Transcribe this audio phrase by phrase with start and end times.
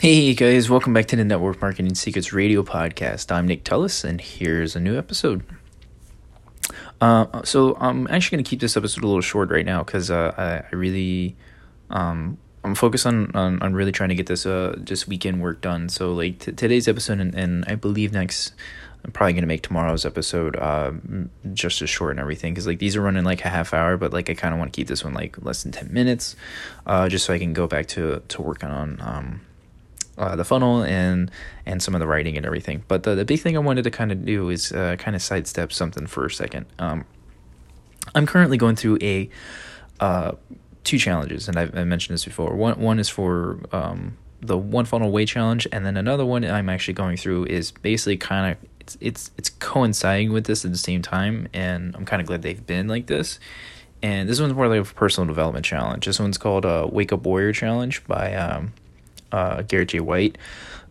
[0.00, 3.30] Hey guys, welcome back to the Network Marketing Secrets Radio Podcast.
[3.30, 5.44] I'm Nick Tellis, and here's a new episode.
[7.02, 10.10] Uh, so I'm actually going to keep this episode a little short right now because
[10.10, 11.36] uh, I, I, really,
[11.90, 15.60] um, I'm focused on, on, on really trying to get this uh this weekend work
[15.60, 15.90] done.
[15.90, 18.54] So like t- today's episode and, and I believe next,
[19.04, 20.92] I'm probably to make tomorrow's episode uh
[21.52, 24.14] just as short and everything because like these are running like a half hour, but
[24.14, 26.36] like I kind of want to keep this one like less than ten minutes,
[26.86, 29.40] uh, just so I can go back to to working on um
[30.20, 31.30] uh, the funnel and
[31.66, 32.84] and some of the writing and everything.
[32.86, 35.22] But the, the big thing I wanted to kind of do is uh, kind of
[35.22, 36.66] sidestep something for a second.
[36.78, 37.06] Um,
[38.14, 39.30] I'm currently going through a
[39.98, 40.32] uh,
[40.84, 42.54] two challenges, and I've I mentioned this before.
[42.54, 46.68] One one is for um, the one funnel way challenge, and then another one I'm
[46.68, 50.78] actually going through is basically kind of it's it's it's coinciding with this at the
[50.78, 53.40] same time, and I'm kind of glad they've been like this.
[54.02, 56.06] And this one's more like a personal development challenge.
[56.06, 58.72] This one's called a uh, Wake Up Warrior Challenge by um,
[59.32, 60.00] uh, Garrett J.
[60.00, 60.38] White.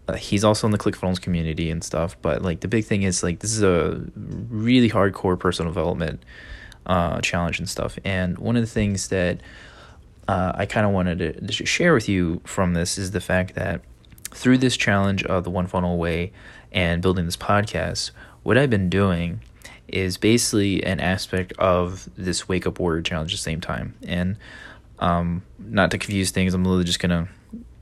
[0.07, 2.17] Uh, he's also in the ClickFunnels community and stuff.
[2.21, 6.23] But like the big thing is like this is a really hardcore personal development
[6.85, 7.99] uh, challenge and stuff.
[8.03, 9.41] And one of the things that
[10.27, 13.81] uh, I kind of wanted to, share with you from this is the fact that
[14.31, 16.31] through this challenge of the one funnel way
[16.71, 18.11] and building this podcast,
[18.43, 19.41] what I've been doing
[19.87, 23.95] is basically an aspect of this wake up warrior challenge at the same time.
[24.05, 24.37] And
[24.99, 27.27] um, not to confuse things, I'm literally just gonna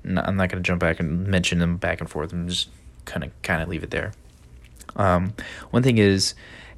[0.08, 2.32] I'm not going to jump back and mention them back and forth.
[2.32, 2.70] I'm just
[3.06, 4.14] kind of kind of leave it there.
[4.96, 5.34] Um,
[5.72, 6.34] one thing is,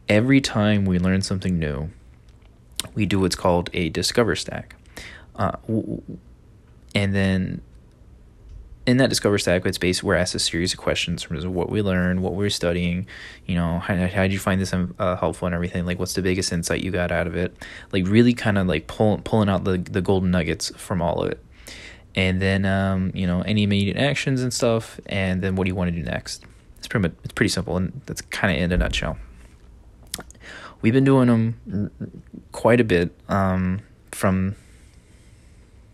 [0.08, 1.90] every time we learn something new,
[2.96, 4.76] we do what's called a discover stack,
[5.36, 5.52] uh,
[6.96, 7.62] and then
[8.86, 11.82] in that discover stack, it's basically we're asked a series of questions from what we
[11.82, 13.06] learned, what we are studying,
[13.46, 15.86] you know, how, how did you find this um, uh, helpful and everything?
[15.86, 17.56] Like, what's the biggest insight you got out of it?
[17.92, 21.32] Like, really kind of like pulling pulling out the the golden nuggets from all of
[21.32, 21.40] it
[22.16, 25.76] and then um, you know any immediate actions and stuff, and then what do you
[25.76, 26.46] want to do next?
[26.78, 29.18] It's pretty it's pretty simple, and that's kind of in a nutshell.
[30.82, 31.92] We've been doing them
[32.52, 33.82] quite a bit um,
[34.12, 34.56] from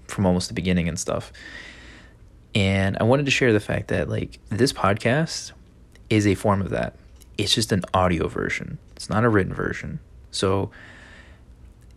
[0.07, 1.31] from almost the beginning and stuff.
[2.53, 5.51] And I wanted to share the fact that like this podcast
[6.09, 6.95] is a form of that.
[7.37, 8.77] It's just an audio version.
[8.95, 9.99] It's not a written version.
[10.31, 10.71] So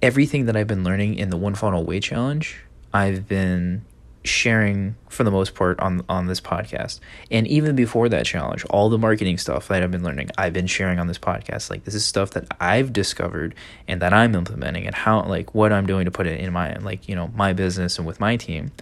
[0.03, 2.59] everything that I've been learning in the One Funnel Way Challenge,
[2.93, 3.85] I've been
[4.29, 7.01] sharing for the most part on on this podcast.
[7.31, 10.67] And even before that challenge, all the marketing stuff that I've been learning, I've been
[10.67, 11.71] sharing on this podcast.
[11.71, 13.55] Like this is stuff that I've discovered
[13.87, 16.75] and that I'm implementing and how like what I'm doing to put it in my
[16.77, 18.73] like, you know, my business and with my team.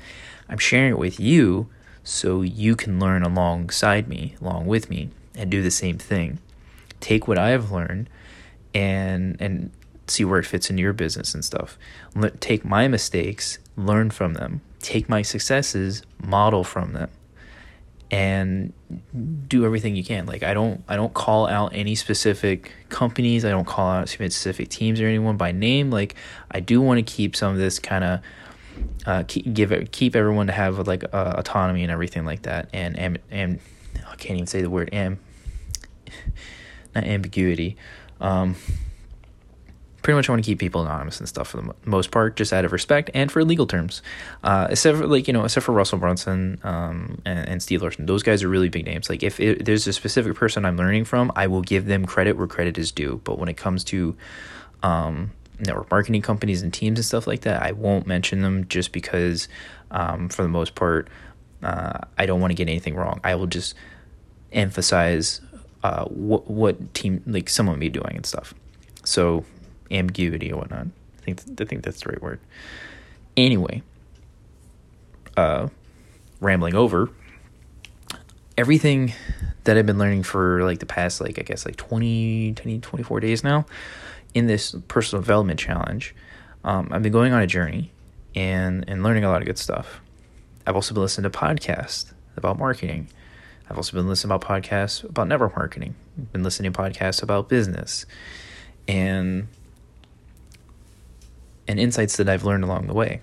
[0.48, 1.68] I'm sharing it with you
[2.04, 6.38] so you can learn alongside me, along with me and do the same thing.
[7.00, 8.08] Take what I've learned
[8.74, 9.70] and and
[10.08, 11.78] see where it fits into your business and stuff.
[12.40, 17.10] Take my mistakes, learn from them, take my successes, model from them,
[18.12, 18.72] and
[19.48, 20.26] do everything you can.
[20.26, 23.44] Like I don't I don't call out any specific companies.
[23.44, 25.91] I don't call out specific teams or anyone by name.
[25.91, 26.14] Like
[26.52, 28.20] I do want to keep some of this kind of
[29.06, 32.69] uh, keep, give keep everyone to have like uh, autonomy and everything like that.
[32.72, 33.58] And and and
[34.08, 35.19] I can't even say the word am
[36.94, 37.76] not ambiguity.
[38.20, 38.54] Um,
[40.06, 42.65] pretty much want to keep people anonymous and stuff for the most part, just out
[42.65, 44.03] of respect and for legal terms.
[44.44, 48.06] Uh, except for like you know, except for Russell Brunson um, and, and Steve Larsen,
[48.06, 49.11] those guys are really big names.
[49.11, 52.37] Like if it, there's a specific person I'm learning from, I will give them credit
[52.37, 53.21] where credit is due.
[53.25, 54.17] But when it comes to
[54.84, 58.93] um, network marketing companies and teams and stuff like that, I won't mention them just
[58.93, 59.49] because,
[59.91, 61.09] um, for the most part,
[61.65, 63.21] uh, I don't want to get anything wrong.
[63.25, 63.75] I will just
[64.53, 65.41] emphasize
[65.83, 68.55] uh, what what team like someone be doing and stuff.
[69.03, 69.44] So
[69.91, 70.86] ambiguity or whatnot.
[70.86, 72.41] I think I think that's the right word.
[73.36, 73.82] Anyway,
[75.36, 75.69] uh,
[76.41, 77.10] rambling over.
[78.56, 79.12] Everything
[79.64, 83.20] that I've been learning for like the past like I guess like 20, 20 24
[83.20, 83.66] days now
[84.34, 86.14] in this personal development challenge,
[86.64, 87.92] um, I've been going on a journey
[88.34, 90.00] and and learning a lot of good stuff.
[90.66, 93.08] I've also been listening to podcasts about marketing.
[93.69, 95.94] I've also been listening about podcasts about network marketing.
[96.19, 98.06] I've been listening to podcasts about business.
[98.87, 99.49] And
[101.68, 103.20] and insights that I've learned along the way.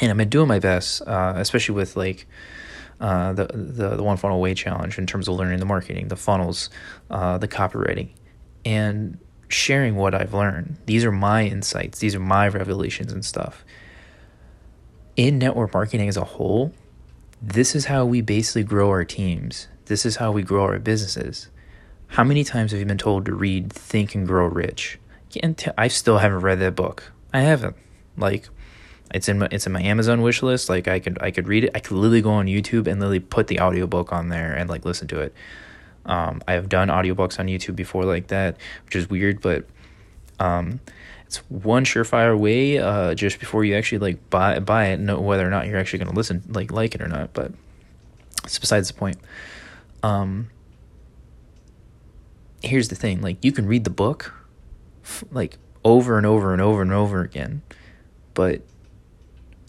[0.00, 2.26] And I've been doing my best, uh, especially with like
[3.00, 6.16] uh, the, the the one funnel way challenge in terms of learning the marketing, the
[6.16, 6.70] funnels,
[7.10, 8.10] uh, the copywriting,
[8.64, 9.18] and
[9.48, 10.76] sharing what I've learned.
[10.86, 11.98] These are my insights.
[11.98, 13.64] These are my revelations and stuff.
[15.16, 16.72] In network marketing as a whole,
[17.42, 19.68] this is how we basically grow our teams.
[19.86, 21.48] This is how we grow our businesses.
[22.08, 24.98] How many times have you been told to read Think and Grow Rich?
[25.76, 27.12] I still haven't read that book.
[27.32, 27.76] I haven't.
[28.16, 28.48] Like,
[29.14, 30.68] It's in my it's in my Amazon wish list.
[30.68, 31.70] Like I could I could read it.
[31.74, 34.84] I could literally go on YouTube and literally put the audiobook on there and like
[34.84, 35.34] listen to it.
[36.04, 39.66] Um, I have done audiobooks on YouTube before like that, which is weird, but
[40.40, 40.80] um,
[41.26, 42.78] it's one surefire way.
[42.78, 46.00] Uh, just before you actually like buy buy it, know whether or not you're actually
[46.00, 47.32] going to listen, like like it or not.
[47.34, 47.52] But
[48.44, 49.18] it's besides the point.
[50.02, 50.48] Um,
[52.62, 54.34] here's the thing: like you can read the book,
[55.30, 57.62] like over and over and over and over again,
[58.34, 58.60] but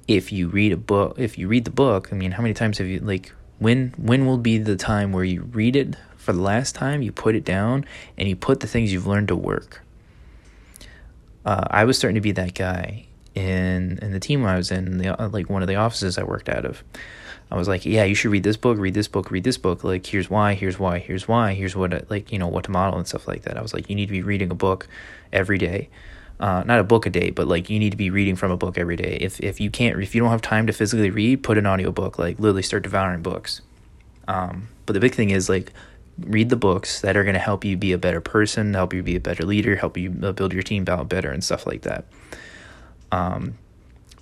[0.05, 2.77] if you read a book, if you read the book, I mean, how many times
[2.79, 6.41] have you like when when will be the time where you read it for the
[6.41, 7.85] last time, you put it down,
[8.17, 9.81] and you put the things you've learned to work?
[11.45, 14.97] Uh, I was starting to be that guy in in the team I was in,
[14.97, 16.83] the, like one of the offices I worked out of.
[17.51, 19.83] I was like, yeah, you should read this book, read this book, read this book.
[19.83, 22.99] Like, here's why, here's why, here's why, here's what, like, you know, what to model
[22.99, 23.57] and stuff like that.
[23.57, 24.87] I was like, you need to be reading a book
[25.33, 25.89] every day.
[26.39, 28.55] Uh, not a book a day, but like you need to be reading from a
[28.55, 29.17] book every day.
[29.19, 32.17] If if you can't, if you don't have time to physically read, put an audiobook.
[32.17, 33.61] Like literally start devouring books.
[34.29, 35.73] Um, but the big thing is like
[36.17, 39.03] read the books that are going to help you be a better person, help you
[39.03, 41.81] be a better leader, help you uh, build your team out better and stuff like
[41.81, 42.05] that.
[43.11, 43.57] Um,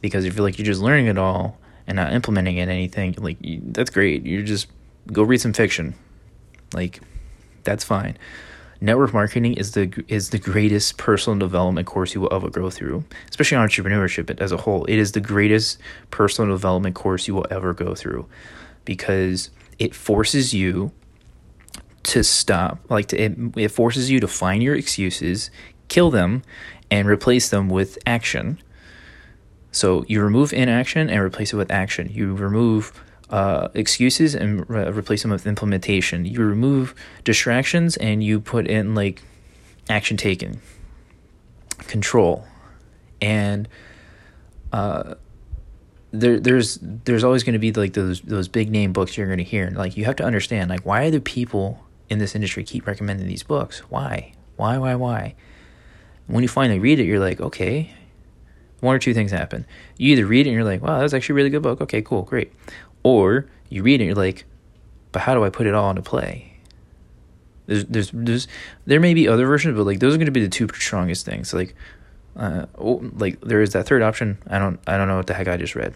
[0.02, 3.38] because if you're like you're just learning it all and not implementing it anything, like
[3.42, 4.24] you, that's great.
[4.24, 4.68] You just
[5.12, 5.96] go read some fiction,
[6.74, 7.02] like
[7.64, 8.18] that's fine.
[8.80, 13.04] Network marketing is the is the greatest personal development course you will ever go through,
[13.30, 14.86] especially entrepreneurship as a whole.
[14.86, 15.80] It is the greatest
[16.12, 18.28] personal development course you will ever go through
[18.86, 19.50] because
[19.80, 20.92] it forces you
[22.04, 25.52] to stop like to, it, it forces you to find your excuses
[25.90, 26.42] kill them
[26.90, 28.58] and replace them with action
[29.72, 32.10] so you remove inaction and replace it with action.
[32.12, 32.94] You remove
[33.30, 36.26] uh, excuses and re- replace them with implementation.
[36.26, 39.22] You remove distractions and you put in like
[39.90, 40.62] action taken
[41.88, 42.46] control.
[43.22, 43.68] And
[44.72, 45.16] uh,
[46.12, 49.38] there there's there's always going to be like those those big name books you're going
[49.38, 49.72] to hear.
[49.72, 53.44] Like you have to understand like why do people in this industry keep recommending these
[53.44, 53.80] books?
[53.90, 54.34] Why?
[54.56, 55.36] Why why why?
[56.28, 57.94] When you finally read it you're like okay
[58.80, 59.66] one or two things happen
[59.98, 62.02] you either read it and you're like wow that's actually a really good book okay
[62.02, 62.52] cool great
[63.04, 64.46] or you read it and you're like
[65.12, 66.54] but how do i put it all into play
[67.66, 68.48] there's there's there's
[68.86, 71.26] there may be other versions but like those are going to be the two strongest
[71.26, 71.76] things like
[72.38, 74.38] uh, oh, like there is that third option.
[74.48, 75.94] I don't I don't know what the heck I just read.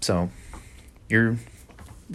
[0.00, 0.30] So,
[1.08, 1.36] you're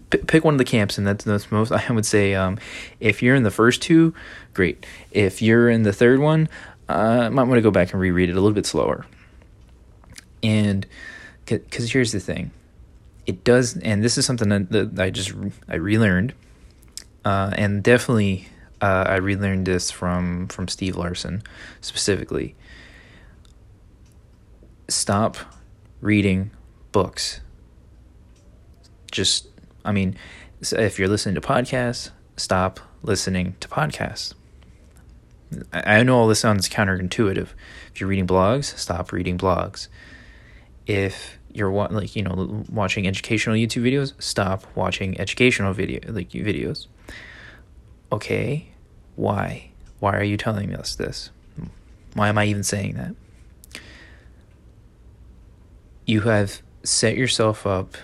[0.09, 2.33] p- pick one of the camps, and that's that's most I would say.
[2.33, 2.57] Um,
[2.99, 4.13] if you're in the first two,
[4.53, 4.85] great.
[5.11, 6.49] If you're in the third one,
[6.89, 9.06] uh, might want to go back and reread it a little bit slower.
[10.44, 10.86] And
[11.45, 12.51] because here's the thing,
[13.25, 15.34] it does, and this is something that, I just
[15.69, 16.34] I relearned,
[17.24, 18.48] uh, and definitely
[18.81, 21.42] uh, I relearned this from from Steve Larsen
[21.80, 22.56] specifically
[24.90, 25.38] stop
[26.01, 26.51] reading
[26.92, 27.42] books.
[29.12, 29.48] Just,
[29.86, 30.16] I mean,
[30.62, 34.34] if you're listening to podcasts, stop listening to podcasts.
[35.72, 37.50] I know all this sounds counterintuitive.
[37.94, 39.88] If you're reading blogs, stop reading blogs.
[40.85, 46.88] If you're like you know watching educational YouTube videos, stop watching educational video like videos.
[48.12, 48.69] Okay,
[49.15, 49.71] why?
[50.00, 51.30] Why are you telling us this?
[52.13, 53.15] Why am I even saying that?
[56.06, 57.95] you have set yourself up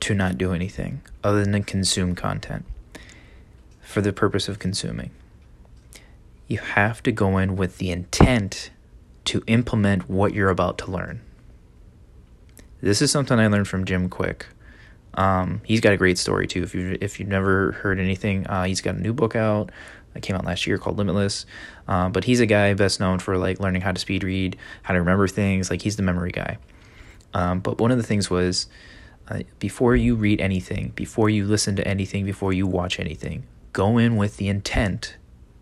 [0.00, 2.64] to not do anything other than consume content
[3.82, 5.10] for the purpose of consuming.
[6.46, 8.70] You have to go in with the intent
[9.24, 11.20] to implement what you're about to learn.
[12.80, 14.46] This is something I learned from Jim Kwik.
[15.14, 16.62] Um, he's got a great story too.
[16.62, 19.70] If you if you've never heard anything, uh, he's got a new book out
[20.14, 21.44] that came out last year called Limitless.
[21.88, 24.94] Uh, but he's a guy best known for like learning how to speed read, how
[24.94, 25.70] to remember things.
[25.70, 26.58] Like he's the memory guy.
[27.34, 28.68] Um, but one of the things was
[29.28, 33.98] uh, before you read anything, before you listen to anything, before you watch anything, go
[33.98, 35.16] in with the intent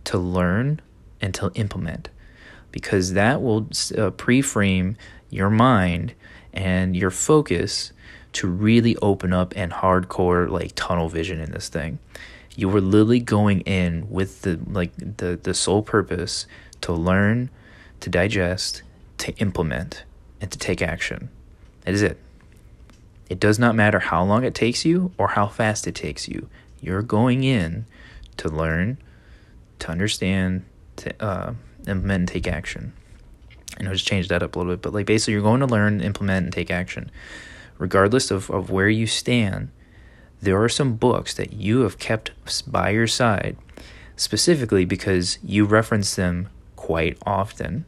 [0.04, 0.80] to learn
[1.20, 2.10] and to implement
[2.70, 4.96] because that will uh, pre frame
[5.30, 6.14] your mind
[6.56, 7.92] and your focus
[8.32, 11.98] to really open up and hardcore like tunnel vision in this thing.
[12.56, 16.46] You were literally going in with the like the the sole purpose
[16.80, 17.50] to learn,
[18.00, 18.82] to digest,
[19.18, 20.04] to implement,
[20.40, 21.28] and to take action.
[21.84, 22.18] That is it.
[23.28, 26.48] It does not matter how long it takes you or how fast it takes you.
[26.80, 27.84] You're going in
[28.38, 28.98] to learn,
[29.80, 30.64] to understand,
[30.96, 31.54] to uh,
[31.86, 32.92] implement and take action.
[33.76, 35.66] And I'll just change that up a little bit, but like basically, you're going to
[35.66, 37.10] learn, implement, and take action.
[37.78, 39.70] Regardless of, of where you stand,
[40.40, 42.32] there are some books that you have kept
[42.70, 43.56] by your side
[44.16, 47.84] specifically because you reference them quite often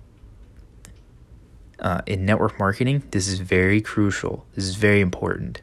[1.80, 4.46] uh, in network marketing, this is very crucial.
[4.54, 5.62] This is very important.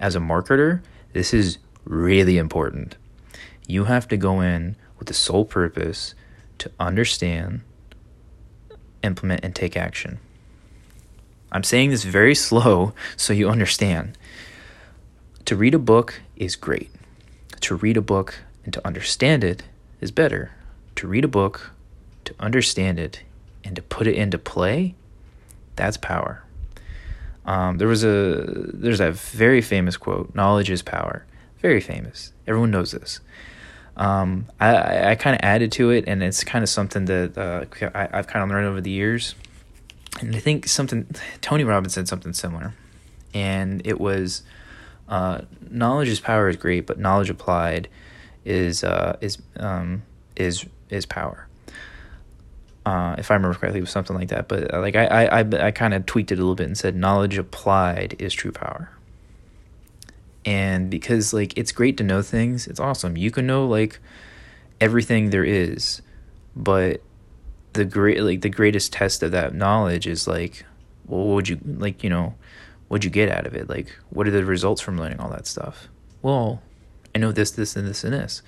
[0.00, 2.96] As a marketer, this is really important.
[3.66, 6.14] You have to go in with the sole purpose
[6.58, 7.62] to understand,
[9.04, 10.18] implement, and take action.
[11.52, 14.18] I'm saying this very slow so you understand.
[15.44, 16.90] To read a book is great.
[17.60, 19.62] To read a book and to understand it
[20.00, 20.50] is better.
[20.96, 21.70] To read a book,
[22.24, 23.22] to understand it,
[23.62, 24.94] and to put it into play,
[25.76, 26.42] that's power.
[27.46, 31.24] Um, there was a there's a very famous quote: "Knowledge is power."
[31.60, 32.32] Very famous.
[32.46, 33.20] Everyone knows this.
[33.96, 37.64] Um, I I kind of added to it, and it's kind of something that uh,
[37.94, 39.34] I, I've kind of learned over the years.
[40.20, 41.06] And I think something
[41.40, 42.74] Tony Robbins said something similar,
[43.32, 44.42] and it was
[45.08, 47.88] uh, knowledge is power is great, but knowledge applied
[48.44, 50.02] is uh, is um,
[50.36, 51.46] is is power.
[52.86, 54.48] Uh, if I remember correctly, it was something like that.
[54.48, 56.76] But uh, like I I I, I kind of tweaked it a little bit and
[56.76, 58.90] said knowledge applied is true power.
[60.44, 63.16] And because like it's great to know things, it's awesome.
[63.16, 63.98] You can know like
[64.80, 66.02] everything there is,
[66.54, 67.00] but
[67.72, 70.64] the great like the greatest test of that knowledge is like,
[71.06, 72.04] well, what would you like?
[72.04, 72.34] You know,
[72.88, 73.68] what'd you get out of it?
[73.68, 75.88] Like, what are the results from learning all that stuff?
[76.22, 76.62] Well,
[77.14, 78.42] I know this, this, and this, and this.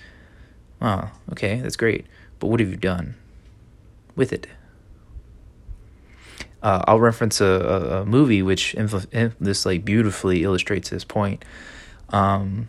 [0.81, 2.07] Oh, okay, that's great.
[2.39, 3.15] But what have you done
[4.15, 4.47] with it?
[6.63, 11.45] Uh, I'll reference a, a, a movie which influ- this like beautifully illustrates this point.
[12.11, 12.69] Um,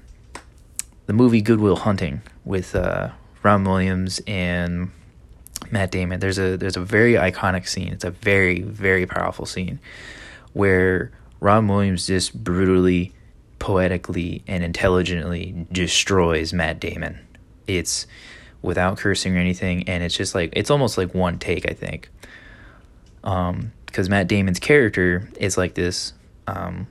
[1.06, 3.12] the movie Good Will Hunting with uh,
[3.44, 4.92] Robin Williams and
[5.72, 6.20] Matt Damon.
[6.20, 7.90] There's a there's a very iconic scene.
[7.90, 9.80] It's a very very powerful scene
[10.54, 13.14] where Robin Williams just brutally
[13.60, 17.20] poetically and intelligently destroys Matt Damon.
[17.68, 18.08] It's
[18.62, 22.10] without cursing or anything, and it's just like it's almost like one take, I think.
[23.24, 26.14] Um, because Matt Damon's character is like this,
[26.46, 26.88] um,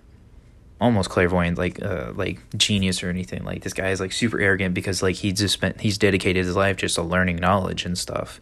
[0.81, 3.45] almost clairvoyant, like uh, like genius or anything.
[3.45, 6.57] Like this guy is like super arrogant because like he just spent he's dedicated his
[6.57, 8.41] life just to learning knowledge and stuff,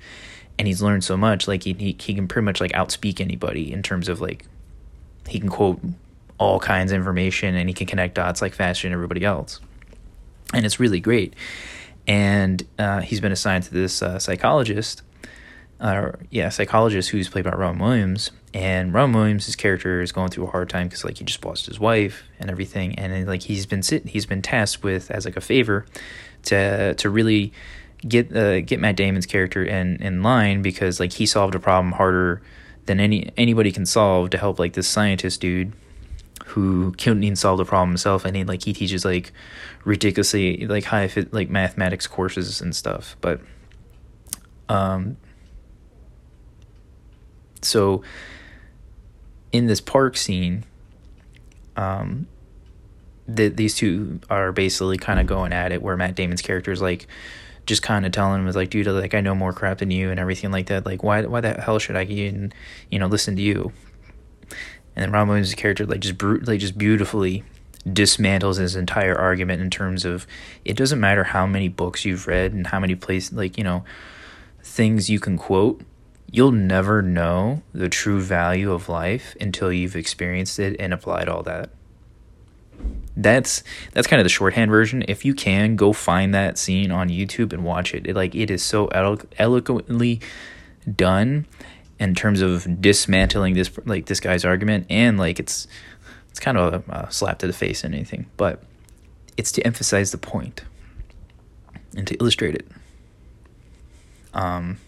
[0.58, 1.46] and he's learned so much.
[1.48, 4.46] Like he he, he can pretty much like outspeak anybody in terms of like
[5.28, 5.80] he can quote
[6.38, 9.60] all kinds of information and he can connect dots like faster than everybody else.
[10.52, 11.34] And it's really great.
[12.06, 15.02] And uh, he's been assigned to this uh, psychologist,
[15.80, 18.30] uh, yeah, psychologist who's played by Robin Williams.
[18.54, 21.44] And Robin Williams' his character is going through a hard time because like he just
[21.44, 25.24] lost his wife and everything, and like he's been sit- he's been tasked with as
[25.24, 25.84] like a favor
[26.44, 27.52] to to really
[28.06, 31.92] get uh, get Matt Damon's character in in line because like he solved a problem
[31.92, 32.40] harder
[32.86, 35.72] than any anybody can solve to help like this scientist dude
[36.46, 38.24] who couldn't even solve the problem himself.
[38.24, 39.32] And he like he teaches like
[39.84, 43.16] ridiculously like high like mathematics courses and stuff.
[43.20, 43.40] But
[44.68, 45.16] um
[47.62, 48.02] so
[49.54, 50.64] in this park scene
[51.76, 52.26] um
[53.26, 56.82] the, these two are basically kind of going at it where Matt Damon's character is
[56.82, 57.06] like
[57.66, 60.10] just kind of telling him is like dude like I know more crap than you
[60.10, 60.84] and everything like that.
[60.84, 62.52] Like why why the hell should I even
[62.90, 63.72] you know listen to you?
[64.96, 67.44] And then Robin Williams' character like just brutally, just beautifully
[67.86, 70.26] dismantles his entire argument in terms of
[70.64, 73.84] it doesn't matter how many books you've read and how many places like you know
[74.62, 75.80] things you can quote
[76.34, 81.44] you'll never know the true value of life until you've experienced it and applied all
[81.44, 81.70] that.
[83.16, 83.62] That's
[83.92, 85.04] that's kind of the shorthand version.
[85.06, 88.50] If you can go find that scene on youtube and watch it, it like it
[88.50, 90.20] is so elo- eloquently
[90.96, 91.46] done
[92.00, 95.68] in terms of dismantling this like this guy's argument and like it's
[96.30, 98.60] it's kind of a, a slap to the face and anything but
[99.36, 100.62] it's to emphasize the point
[101.96, 102.66] and to illustrate it.
[104.32, 104.78] Um,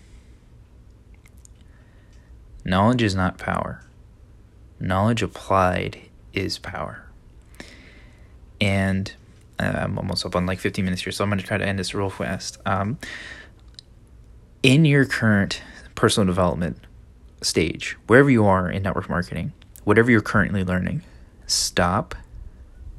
[2.67, 3.83] knowledge is not power.
[4.79, 5.99] Knowledge applied
[6.33, 7.07] is power.
[8.61, 9.13] And
[9.59, 11.67] uh, i'm almost up on like 15 minutes here so i'm going to try to
[11.67, 12.59] end this real fast.
[12.67, 12.99] Um,
[14.63, 15.63] in your current
[15.95, 16.79] personal development
[17.43, 19.53] stage, wherever you are in network marketing,
[19.85, 21.03] whatever you're currently learning,
[21.47, 22.15] stop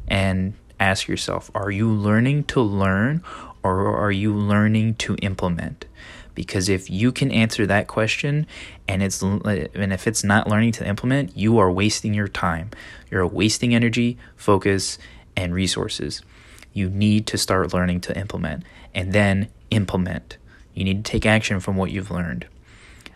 [0.07, 3.24] and ask yourself are you learning to learn
[3.63, 5.86] or are you learning to implement?
[6.38, 8.46] Because if you can answer that question
[8.88, 12.70] and it's and if it's not learning to implement, you are wasting your time.
[13.10, 15.00] You're wasting energy, focus,
[15.36, 16.22] and resources.
[16.74, 20.38] You need to start learning to implement and then implement.
[20.75, 22.46] You need to take action from what you've learned.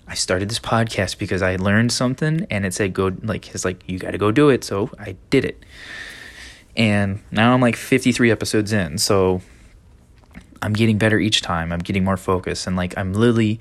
[0.08, 3.84] I started this podcast because I learned something and it said go like it's like
[3.88, 4.64] you got to go do it.
[4.64, 5.64] So I did it.
[6.76, 8.98] And now I'm like 53 episodes in.
[8.98, 9.42] So
[10.62, 11.72] I'm getting better each time.
[11.72, 13.60] I'm getting more focused and like I'm literally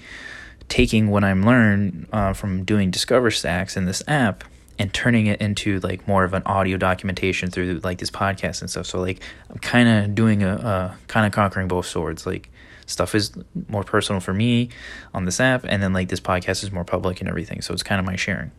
[0.69, 4.45] taking what I'm learned uh, from doing Discover Stacks in this app
[4.78, 8.71] and turning it into like more of an audio documentation through like this podcast and
[8.71, 8.87] stuff.
[8.87, 12.25] So like I'm kind of doing a, a kind of conquering both swords.
[12.25, 12.50] Like
[12.87, 13.33] stuff is
[13.69, 14.71] more personal for me
[15.12, 17.61] on this app, and then like this podcast is more public and everything.
[17.61, 18.52] So it's kind of my sharing.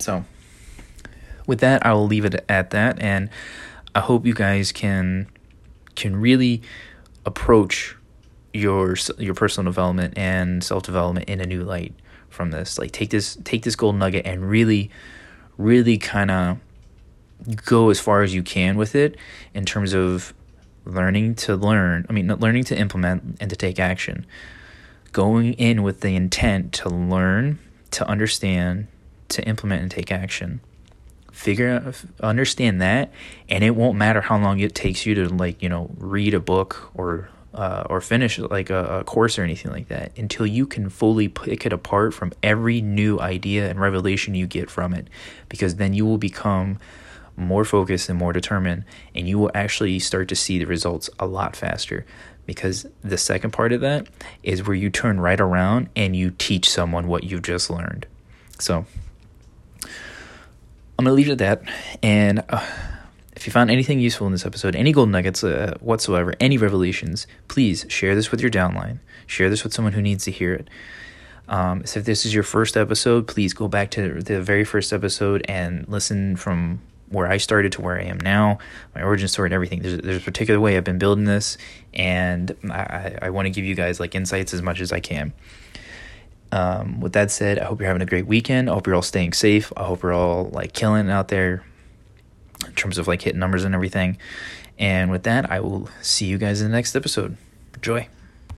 [0.00, 0.24] So
[1.46, 3.30] with that, I will leave it at that, and
[3.94, 5.28] I hope you guys can
[5.96, 6.62] can really
[7.26, 7.96] approach
[8.52, 11.94] your your personal development and self development in a new light
[12.28, 12.78] from this.
[12.78, 14.90] Like take this take this gold nugget and really
[15.58, 16.58] really kind of
[17.64, 19.16] go as far as you can with it
[19.52, 20.32] in terms of
[20.84, 24.26] learning to learn, I mean learning to implement and to take action.
[25.12, 27.58] Going in with the intent to learn,
[27.92, 28.88] to understand,
[29.28, 30.60] to implement and take action.
[31.34, 33.12] Figure understand that,
[33.48, 36.40] and it won't matter how long it takes you to like you know read a
[36.40, 40.66] book or uh, or finish like a, a, course or anything like that until you
[40.66, 45.08] can fully pick it apart from every new idea and revelation you get from it
[45.48, 46.78] because then you will become
[47.36, 51.26] more focused and more determined and you will actually start to see the results a
[51.26, 52.04] lot faster.
[52.46, 54.06] Because the second part of that
[54.42, 58.06] is where you turn right around and you teach someone what you've just learned.
[58.58, 58.84] So
[60.98, 61.62] i'm going to leave it at that
[62.02, 62.64] and uh,
[63.36, 67.26] if you found anything useful in this episode, any gold nuggets uh, whatsoever, any revelations,
[67.48, 69.00] please share this with your downline.
[69.26, 70.68] Share this with someone who needs to hear it.
[71.48, 74.92] Um, so if this is your first episode, please go back to the very first
[74.92, 78.58] episode and listen from where I started to where I am now,
[78.94, 79.82] my origin story and everything.
[79.82, 81.58] There's, there's a particular way I've been building this,
[81.92, 85.32] and I, I want to give you guys like insights as much as I can.
[86.54, 88.70] Um, with that said, I hope you're having a great weekend.
[88.70, 89.72] I hope you're all staying safe.
[89.76, 91.64] I hope you're all like killing out there
[92.64, 94.18] in terms of like hitting numbers and everything.
[94.78, 97.36] And with that, I will see you guys in the next episode.
[97.74, 98.06] Enjoy.